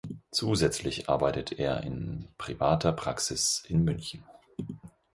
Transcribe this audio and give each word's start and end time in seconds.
Zusätzlich 0.31 1.11
arbeitet 1.11 1.59
er 1.59 1.83
in 1.83 2.27
privater 2.39 2.91
Praxis 2.91 3.63
in 3.67 3.83
München. 3.83 4.23